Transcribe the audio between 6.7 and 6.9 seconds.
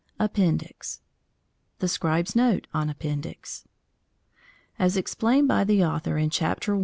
I.